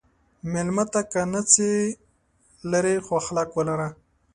[0.51, 1.67] مېلمه ته که نه څه
[2.71, 3.89] لرې، خو اخلاق ولره.